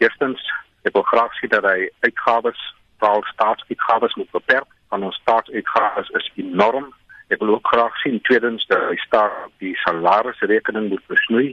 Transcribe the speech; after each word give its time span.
Eerstens, 0.00 0.40
ek 0.88 0.94
wil 0.96 1.04
graag 1.04 1.34
sien 1.36 1.50
dat 1.52 1.66
hy 1.68 1.90
uitgawes, 2.06 2.60
veral 3.02 3.24
staatsuitgawes 3.34 4.14
moet 4.16 4.30
beperk. 4.32 4.68
Van 4.88 5.02
ons 5.04 5.18
staatsuitgawes 5.20 6.08
is 6.16 6.30
enorm. 6.40 6.86
Ek 7.28 7.42
wil 7.42 7.52
ook 7.58 7.68
graag 7.68 7.98
sien 8.00 8.16
tweedens 8.24 8.64
dat 8.70 8.86
hy 8.88 8.96
staat 9.04 9.34
die 9.60 9.74
salarisrekening 9.82 10.88
moet 10.88 11.04
besnoei. 11.12 11.50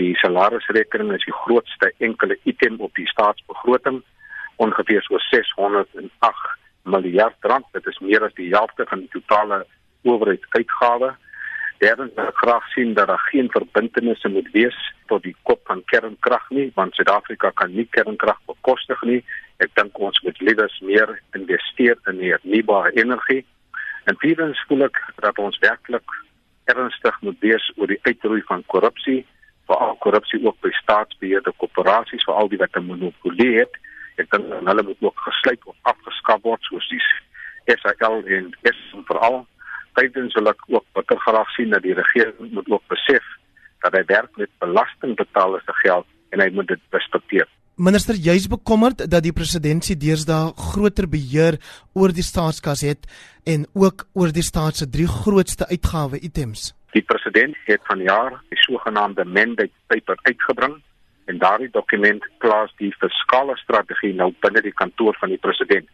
Die 0.00 0.14
salarisrekening 0.22 1.12
is 1.12 1.26
die 1.28 1.36
grootste 1.44 1.92
enkele 2.08 2.38
item 2.48 2.80
op 2.80 2.96
die 2.96 3.06
staatsbegroting, 3.12 4.00
ongeveer 4.56 5.04
so 5.04 5.20
608 5.28 6.56
miljard 6.88 7.36
rand. 7.52 7.68
Dit 7.76 7.86
is 7.92 8.00
meer 8.00 8.24
as 8.24 8.32
die 8.40 8.48
helfte 8.56 8.88
van 8.88 9.04
die 9.04 9.12
totale 9.12 9.66
owerheidsuitgawe. 10.08 11.12
Derdens 11.82 12.12
wil 12.14 12.28
ek 12.30 12.36
graag 12.38 12.66
sien 12.70 12.92
dat 12.94 13.08
daar 13.10 13.22
geen 13.32 13.48
verbintenisse 13.50 14.28
moet 14.30 14.48
wees 14.54 14.76
tot 15.10 15.24
die 15.26 15.34
kop 15.48 15.64
van 15.66 15.80
kernkrag 15.90 16.44
nie, 16.54 16.68
want 16.76 16.94
Suid-Afrika 16.94 17.50
kan 17.58 17.72
nie 17.74 17.88
kernkrag 17.90 18.38
bekostig 18.46 19.02
nie. 19.08 19.18
Ek 19.58 19.72
dink 19.74 19.98
ons 19.98 20.20
moet 20.22 20.38
liewers 20.46 20.76
meer 20.86 21.10
investeer 21.34 21.98
in 22.12 22.22
hernubare 22.22 22.94
energie. 22.94 23.42
En 24.06 24.18
vierdens 24.22 24.62
voel 24.68 24.86
ek 24.86 25.02
dat 25.26 25.42
ons 25.42 25.58
werklik 25.64 26.14
ernstig 26.70 27.18
moet 27.26 27.42
wees 27.42 27.66
oor 27.74 27.90
die 27.90 27.98
uitroei 28.06 28.44
van 28.46 28.62
korrupsie, 28.70 29.24
veral 29.66 29.98
korrupsie 30.06 30.38
ook 30.46 30.62
by 30.62 30.70
staatsbeheerde 30.78 31.50
korporasies, 31.58 32.22
veral 32.30 32.52
die 32.52 32.62
wat 32.62 32.78
'n 32.78 32.86
monopolie 32.86 33.58
het. 33.58 33.74
Ek 34.22 34.30
dink 34.30 34.54
hulle 34.70 34.82
moet 34.82 35.02
ook 35.02 35.18
gesluit 35.26 35.66
of 35.66 35.74
afgeskaf 35.82 36.42
word 36.46 36.62
soos 36.62 36.88
die 36.94 37.02
SAL 37.66 38.22
en 38.22 38.54
Eskom 38.62 39.02
veral 39.10 39.46
tydens 39.98 40.34
wil 40.38 40.50
ek 40.52 40.62
ook 40.68 40.84
bitter 40.96 41.18
graag 41.26 41.50
sien 41.56 41.72
dat 41.74 41.82
die 41.82 41.96
regering 41.98 42.52
moet 42.52 42.68
ook 42.70 42.84
besef 42.92 43.24
dat 43.82 43.96
hy 43.98 44.04
werk 44.06 44.36
met 44.38 44.50
belastingbetalers 44.62 45.64
se 45.66 45.74
geld 45.82 46.06
en 46.32 46.40
hy 46.40 46.48
moet 46.54 46.70
dit 46.70 46.80
respekteer. 46.96 47.48
Minister, 47.80 48.14
jy's 48.14 48.46
bekommerd 48.52 49.06
dat 49.10 49.24
die 49.24 49.32
presidentsie 49.32 49.96
deesdae 49.96 50.52
groter 50.72 51.08
beheer 51.08 51.56
oor 51.96 52.12
die 52.12 52.24
staatskas 52.24 52.84
het 52.84 53.08
en 53.48 53.64
ook 53.72 54.04
oor 54.12 54.32
die 54.32 54.44
staat 54.44 54.76
se 54.76 54.86
drie 54.86 55.08
grootste 55.08 55.66
uitgawe 55.70 56.20
items. 56.20 56.72
Die 56.92 57.02
president 57.02 57.56
het 57.64 57.80
vanjaar 57.88 58.36
die 58.52 58.60
sogenaamde 58.60 59.24
mandate 59.24 59.72
paper 59.88 60.20
uitgebring 60.28 60.76
en 61.32 61.38
daardie 61.40 61.70
dokument 61.72 62.26
plaas 62.44 62.72
die 62.76 62.92
fiskale 63.00 63.56
strategie 63.56 64.12
nou 64.14 64.30
binne 64.44 64.60
die 64.60 64.74
kantoor 64.76 65.16
van 65.20 65.32
die 65.32 65.40
president. 65.40 65.88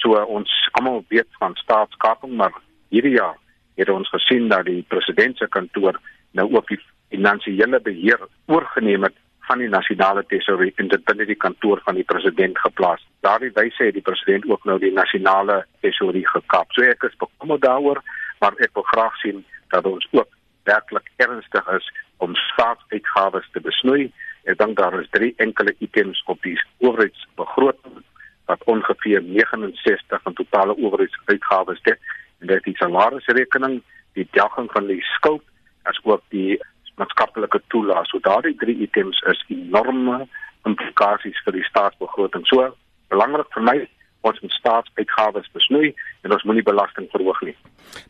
So 0.00 0.16
ons 0.16 0.48
almal 0.80 1.04
weet 1.12 1.28
van 1.42 1.56
staatskaping, 1.60 2.32
maar 2.40 2.56
hierdie 2.88 3.18
jaar 3.18 3.36
het 3.78 3.88
ons 3.88 4.10
gesien 4.10 4.48
dat 4.50 4.66
die 4.66 4.82
president 4.88 5.38
se 5.38 5.48
kantoor 5.48 6.00
nou 6.36 6.48
ook 6.54 6.68
die 6.68 6.80
finansiële 7.08 7.80
beheer 7.80 8.20
oorgeneem 8.46 9.06
het 9.06 9.16
van 9.48 9.62
die 9.62 9.68
nasionale 9.68 10.24
tesourie 10.28 10.72
in 10.76 10.90
dit 10.92 11.04
binne 11.08 11.24
die 11.28 11.38
kantoor 11.44 11.80
van 11.84 11.96
die 11.96 12.04
president 12.04 12.58
geplaas. 12.58 13.04
Daardie 13.24 13.52
wyse 13.56 13.86
het 13.86 13.96
die 13.96 14.04
president 14.04 14.48
ook 14.50 14.64
nou 14.68 14.76
die 14.82 14.92
nasionale 14.92 15.62
tesourie 15.80 16.26
gekap. 16.28 16.74
So 16.76 16.84
ek 16.84 17.06
is 17.08 17.16
bekommerd 17.22 17.64
daaroor, 17.64 18.02
maar 18.42 18.58
ek 18.66 18.74
wil 18.76 18.84
graag 18.90 19.16
sien 19.22 19.40
dat 19.72 19.88
ons 19.88 20.04
ook 20.12 20.28
werklik 20.68 21.08
ernstig 21.16 21.72
is 21.78 21.88
om 22.18 22.36
staatsuitgawes 22.36 23.48
te 23.54 23.64
besnoei. 23.64 24.10
Ek 24.44 24.58
dink 24.60 24.76
daar 24.76 25.00
is 25.00 25.08
drie 25.16 25.32
enkele 25.44 25.74
items 25.84 26.20
op 26.26 26.42
die 26.44 26.58
owerheidsbegroting 26.84 28.04
wat 28.48 28.64
ongeveer 28.64 29.22
69 29.22 30.22
van 30.22 30.36
totale 30.36 30.76
owerheidsuitgawes 30.76 31.80
dek 31.88 31.96
en 32.00 32.17
dit 32.38 32.66
'n 32.66 32.74
salarisrekening, 32.74 33.82
die 34.12 34.28
delging 34.30 34.70
van 34.72 34.86
die 34.86 35.02
skuld 35.02 35.42
as 35.82 35.98
ook 36.02 36.22
die 36.28 36.60
maatskaplike 36.96 37.60
toelaas. 37.68 38.10
So 38.10 38.18
daardie 38.18 38.56
drie 38.56 38.76
items 38.82 39.20
is 39.20 39.44
enorme 39.48 40.26
implikasies 40.66 41.38
vir 41.44 41.52
die 41.52 41.64
staatsbegroting. 41.70 42.46
So 42.46 42.74
belangrik 43.08 43.52
vir 43.54 43.62
my 43.62 43.78
ons 44.26 44.40
moet 44.42 44.54
staatsuitgawes 44.56 45.50
besnoei 45.54 45.92
en 46.26 46.34
ons 46.34 46.42
moenie 46.48 46.64
belasting 46.66 47.06
verhoog 47.12 47.40
nie. 47.46 47.54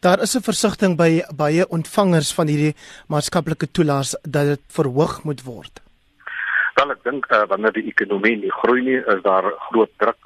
Daar 0.00 0.22
is 0.22 0.34
'n 0.36 0.42
versigtiging 0.42 0.96
by 0.96 1.22
baie 1.36 1.68
ontvangers 1.68 2.32
van 2.34 2.48
hierdie 2.48 2.74
maatskaplike 3.08 3.70
toelaas 3.72 4.16
dat 4.22 4.46
dit 4.46 4.62
verhoog 4.68 5.24
moet 5.24 5.42
word. 5.44 5.82
Wel 6.74 6.90
ek 6.90 7.02
dink 7.04 7.26
uh, 7.30 7.44
wanneer 7.46 7.72
die 7.72 7.88
ekonomie 7.92 8.36
nie 8.36 8.50
groei 8.50 8.80
nie, 8.82 9.00
is 9.14 9.22
daar 9.22 9.52
groot 9.70 9.90
druk 9.98 10.16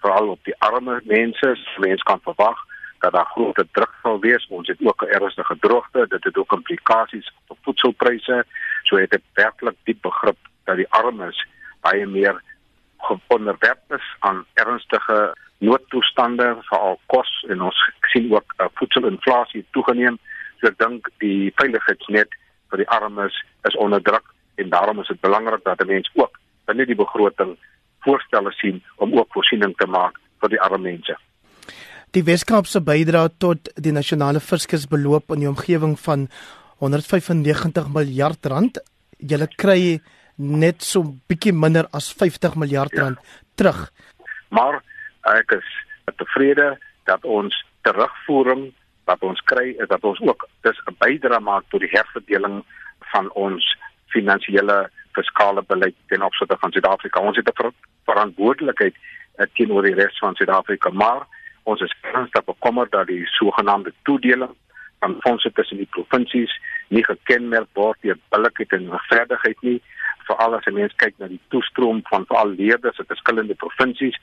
veral 0.00 0.28
op 0.28 0.44
die 0.44 0.54
arme 0.58 1.00
mense. 1.04 1.56
Mense 1.78 2.04
kan 2.04 2.20
verwag 2.20 2.58
dat 2.98 3.12
daar 3.12 3.30
groot 3.34 3.62
druk 3.72 3.94
sal 4.02 4.20
wees. 4.20 4.46
Ons 4.48 4.68
het 4.68 4.78
ook 4.80 5.02
'n 5.02 5.14
ernstige 5.18 5.56
droogte, 5.60 6.06
dit 6.08 6.24
het 6.24 6.36
ook 6.36 6.52
implikasies 6.52 7.32
op 7.46 7.58
voedselpryse. 7.62 8.44
So 8.82 8.96
het 8.96 9.14
ek 9.14 9.22
werklik 9.34 9.76
diep 9.84 10.02
begrip 10.02 10.36
dat 10.64 10.76
die 10.76 10.90
armes 10.90 11.46
baie 11.80 12.06
meer 12.06 12.42
onderwerp 13.26 13.82
is 13.88 14.16
aan 14.18 14.44
ernstige 14.54 15.36
noodtoestande 15.58 16.56
veral 16.60 17.00
kos 17.06 17.44
en 17.48 17.62
ons 17.62 17.78
sien 18.00 18.32
ook 18.32 18.54
uh, 18.56 18.66
voedselinflasie 18.74 19.64
toegeneem. 19.70 20.18
So 20.60 20.70
ek 20.70 20.78
dink 20.78 21.08
die 21.18 21.52
veiligheidsnet 21.54 22.34
vir 22.70 22.82
die 22.82 22.88
armes 22.88 23.44
is 23.68 23.76
onder 23.76 24.02
druk 24.02 24.26
en 24.54 24.68
daarom 24.68 25.00
is 25.00 25.10
dit 25.10 25.20
belangrik 25.20 25.64
dat 25.64 25.86
mense 25.86 26.10
ook 26.14 26.38
binne 26.66 26.86
die 26.86 26.98
begroting 26.98 27.56
voorstelle 28.06 28.52
sien 28.52 28.82
om 28.96 29.14
ook 29.18 29.32
voorsiening 29.32 29.74
te 29.76 29.86
maak 29.86 30.18
vir 30.40 30.54
die 30.54 30.60
arme 30.60 30.78
mense. 30.90 31.16
Die 32.16 32.24
Weskaap 32.24 32.66
se 32.66 32.80
bydrae 32.80 33.28
tot 33.36 33.68
die 33.76 33.92
nasionale 33.92 34.40
fiskus 34.40 34.86
beloop 34.88 35.34
in 35.34 35.42
die 35.42 35.50
omgewing 35.50 35.98
van 36.00 36.28
195 36.80 37.90
miljard 37.92 38.46
rand. 38.48 38.80
Julle 39.18 39.48
kry 39.60 39.98
net 40.38 40.86
so 40.86 41.02
bietjie 41.28 41.52
minder 41.52 41.88
as 41.92 42.08
50 42.14 42.56
miljard 42.56 42.96
ja. 42.96 43.02
rand 43.02 43.20
ja. 43.20 43.44
terug. 43.60 43.82
Maar 44.48 44.80
ek 45.34 45.58
is 45.58 45.68
tevrede 46.16 46.78
dat 47.10 47.24
ons 47.28 47.52
terugvoering 47.84 48.70
wat 49.08 49.20
ons 49.24 49.40
kry 49.50 49.74
is 49.76 49.88
dat 49.92 50.04
ons 50.04 50.20
ook 50.24 50.48
dis 50.64 50.80
'n 50.88 50.96
bydrae 51.04 51.40
maak 51.40 51.64
tot 51.68 51.80
die 51.84 51.92
herverdeling 51.92 52.64
van 53.12 53.28
ons 53.32 53.64
finansiële 54.16 54.88
fiskale 55.12 55.62
beleid 55.62 55.96
ten 56.08 56.22
opsigte 56.22 56.56
van 56.60 56.72
Suid-Afrika. 56.72 57.20
Ons 57.20 57.36
het 57.36 57.48
'n 57.48 57.56
ver 57.60 57.72
verantwoordelikheid 58.04 58.94
uh, 58.96 59.46
teenoor 59.54 59.82
die 59.82 59.94
res 59.94 60.18
van 60.18 60.34
Suid-Afrika, 60.34 60.90
maar 60.90 61.26
ons 61.68 61.84
is 61.84 61.94
ernstig 62.12 62.44
bekommerd 62.44 62.90
dat 62.96 63.06
die 63.06 63.26
sogenaamde 63.36 63.92
toedeling 64.08 64.54
van 64.98 65.16
fondse 65.20 65.52
tussen 65.52 65.76
die 65.76 65.90
provinsies 65.96 66.52
nie 66.88 67.04
gekenmerk 67.04 67.68
word 67.78 67.98
deur 68.06 68.18
billikheid 68.32 68.72
en 68.78 68.90
regverdigheid 68.94 69.64
nie 69.66 69.78
veral 70.28 70.56
as 70.58 70.68
mense 70.78 70.96
kyk 71.02 71.16
na 71.18 71.28
die 71.30 71.40
toestroom 71.54 72.00
van 72.08 72.26
veral 72.30 72.54
leerders 72.60 72.98
uit 73.00 73.10
verskillende 73.12 73.56
provinsies. 73.62 74.16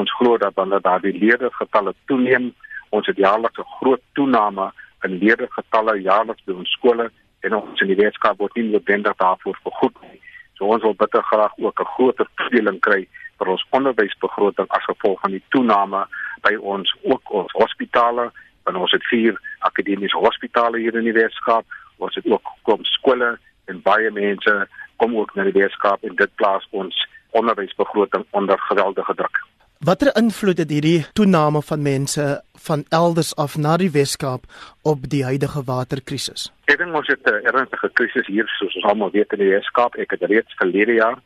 Ons 0.00 0.12
glo 0.18 0.36
dat 0.38 0.54
wanneer 0.60 0.84
daar 0.84 1.02
die 1.04 1.16
leerdergetalle 1.16 1.94
toeneem 2.10 2.52
ons 2.96 3.06
het 3.06 3.18
jaarliks 3.22 3.58
'n 3.58 3.72
groot 3.78 4.02
toename 4.18 4.70
in 5.04 5.18
leerdergetalle 5.22 6.00
jaarliks 6.02 6.44
by 6.46 6.52
ons 6.52 6.72
skole 6.76 7.10
en 7.40 7.54
ons 7.54 7.80
wetenskap 7.80 8.38
word 8.38 8.54
nie 8.56 8.70
noodwendig 8.70 9.16
daarvoor 9.16 9.58
vergoed 9.62 9.96
nie. 10.02 10.20
So 10.56 10.64
ons 10.64 10.82
wil 10.82 10.94
bitter 10.94 11.22
graag 11.22 11.52
ook 11.56 11.80
'n 11.80 11.92
groter 11.94 12.26
toedeling 12.36 12.80
kry 12.80 13.06
vir 13.38 13.48
ons 13.48 13.66
onderwysbegroting 13.70 14.68
as 14.68 14.84
gevolg 14.84 15.20
van 15.20 15.30
die 15.30 15.42
toename 15.48 16.06
by 16.40 16.54
ons 16.56 16.94
ook 17.02 17.32
ons 17.42 17.52
hospitale 17.52 18.30
en 18.68 18.76
ons 18.76 18.92
het 18.92 19.06
vier 19.10 19.38
akademiese 19.58 20.16
hospitale 20.16 20.78
hier 20.78 20.94
in 20.94 21.04
die 21.04 21.16
Weskaap 21.16 21.66
ons 21.98 22.14
het 22.14 22.26
ook 22.26 22.52
kom 22.62 22.84
skole 22.84 23.36
en 23.70 23.82
baie 23.82 24.10
mense 24.10 24.56
kom 24.96 25.16
ook 25.16 25.34
na 25.36 25.46
die 25.48 25.56
Weskaap 25.56 26.04
en 26.04 26.16
dit 26.16 26.34
plaas 26.40 26.66
ons 26.70 26.96
onderwysbegroting 27.30 28.26
onder 28.30 28.58
geweldige 28.68 29.14
druk. 29.14 29.44
Watter 29.80 30.10
invloed 30.16 30.58
het 30.60 30.70
hierdie 30.70 31.06
toename 31.16 31.62
van 31.62 31.82
mense 31.82 32.24
van 32.66 32.84
elders 32.88 33.30
af 33.36 33.56
na 33.56 33.76
die 33.80 33.90
Weskaap 33.90 34.44
op 34.82 35.06
die 35.08 35.22
huidige 35.24 35.62
waterkrisis? 35.64 36.50
Ek 36.68 36.76
dink 36.82 36.96
ons 36.96 37.08
het 37.08 37.24
'n 37.24 37.46
ernstige 37.48 37.88
krisis 37.92 38.26
hier 38.26 38.46
soos 38.58 38.74
ons 38.76 38.84
almal 38.92 39.10
weet 39.10 39.32
in 39.32 39.38
die 39.38 39.54
Weskaap. 39.54 39.96
Ek 39.96 40.10
het 40.10 40.22
reeds 40.22 40.52
verlede 40.60 40.92
jaar 40.92 41.16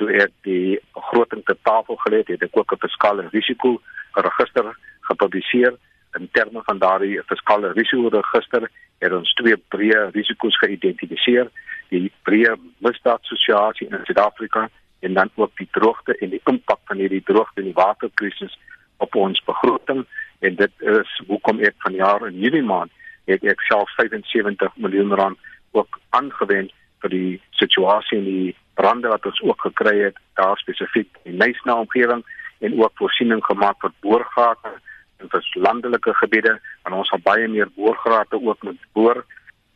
toe 0.00 0.08
ek 0.16 0.32
die 0.48 0.78
begroting 0.96 1.44
te 1.44 1.56
tafel 1.68 1.98
gelê 2.04 2.22
het, 2.22 2.32
het 2.34 2.42
ek 2.48 2.56
ook 2.56 2.72
'n 2.72 2.84
fiskale 2.86 3.28
risiko 3.36 3.80
register 4.14 4.66
gepubliseer. 5.08 5.76
In 6.18 6.28
terme 6.32 6.62
van 6.64 6.78
daardie 6.78 7.20
fiskale 7.26 7.72
risiko 7.72 8.08
register 8.08 8.70
het 8.98 9.12
ons 9.12 9.34
twee 9.34 9.56
breë 9.56 10.10
risiko's 10.12 10.56
geïdentifiseer. 10.62 11.50
Die 11.90 12.12
breë 12.28 12.56
misdaadsosiasie 12.78 13.88
in 13.88 14.04
Suid-Afrika 14.04 14.68
en 15.00 15.14
dan 15.14 15.30
ook 15.34 15.52
die 15.56 15.68
droogte 15.70 16.16
en 16.20 16.30
die 16.30 16.42
impak 16.44 16.80
van 16.84 16.96
hierdie 16.96 17.22
droogte 17.24 17.60
en 17.60 17.68
die 17.70 17.80
waterkrisis 17.84 18.58
op 18.96 19.14
ons 19.14 19.44
begroting. 19.44 20.04
En 20.40 20.54
dit 20.54 20.72
is 20.78 21.20
hoekom 21.26 21.60
ek 21.60 21.74
vanjaar 21.78 22.26
in 22.26 22.38
Junie 22.38 22.62
maand 22.62 22.90
het 23.24 23.44
ek 23.44 23.60
self 23.60 23.90
75 23.96 24.76
miljoen 24.76 25.14
rand 25.14 25.38
ook 25.72 26.00
aangewend 26.10 26.72
vir 27.00 27.10
die 27.10 27.40
situasie 27.50 28.18
in 28.18 28.24
die 28.24 28.56
rande 28.80 29.08
wat 29.08 29.26
ons 29.26 29.40
ook 29.42 29.60
gekry 29.68 29.96
het 30.04 30.20
daar 30.40 30.58
spesifiek 30.58 31.18
in 31.22 31.36
Nysna 31.36 31.74
omgewing 31.80 32.24
en 32.60 32.78
ook 32.82 32.92
voorsiening 33.00 33.44
gemaak 33.44 33.80
vir 33.80 33.92
boorgate. 34.00 34.72
In 35.20 35.28
landelike 35.62 36.14
gebiede 36.14 36.58
en 36.84 36.96
ons 36.96 37.08
sal 37.08 37.20
baie 37.24 37.48
meer 37.48 37.68
boorgrate 37.76 38.40
ook 38.40 38.62
moet 38.62 38.88
boor 38.92 39.24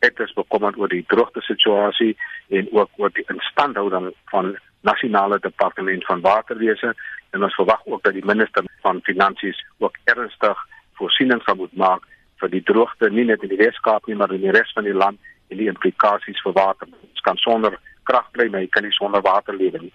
ek 0.05 0.21
is 0.25 0.37
bekommerd 0.37 0.77
oor 0.81 0.93
die 0.93 1.05
droogte 1.09 1.43
situasie 1.47 2.13
en 2.59 2.69
ook 2.77 2.91
oor 3.01 3.13
die 3.17 3.25
instandhouding 3.33 4.11
van 4.33 4.55
nasionale 4.85 5.39
departement 5.41 6.05
van 6.05 6.21
waterwese. 6.25 6.93
En 7.33 7.43
ons 7.43 7.55
verwag 7.55 7.87
ook 7.87 8.03
dat 8.05 8.17
die 8.17 8.25
minister 8.25 8.67
van 8.85 9.01
finansies 9.09 9.61
ook 9.79 9.97
ernstig 10.05 10.67
voorsiening 11.01 11.41
sal 11.45 11.57
moet 11.61 11.77
maak 11.77 12.05
vir 12.43 12.53
die 12.53 12.63
droogte 12.63 13.11
nie 13.11 13.25
net 13.31 13.43
in 13.43 13.53
die 13.55 13.61
Weskaap 13.61 14.07
nie 14.07 14.19
maar 14.19 14.35
in 14.35 14.45
die 14.45 14.53
res 14.55 14.73
van 14.77 14.87
die 14.87 14.97
land 14.97 15.19
en 15.49 15.61
die 15.61 15.71
implikasies 15.71 16.41
vir 16.45 16.57
water. 16.57 16.89
Ons 17.11 17.25
kan 17.27 17.41
sonder 17.41 17.79
krag 18.09 18.31
kry, 18.37 18.49
maar 18.51 18.65
jy 18.65 18.71
kan 18.73 18.87
nie 18.87 18.97
sonder 18.97 19.25
water 19.25 19.57
lewe 19.57 19.81
nie. 19.87 19.93